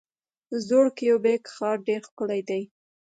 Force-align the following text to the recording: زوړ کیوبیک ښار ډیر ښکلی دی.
زوړ 0.67 0.85
کیوبیک 0.97 1.43
ښار 1.55 1.77
ډیر 1.87 2.01
ښکلی 2.09 2.41
دی. 2.49 2.61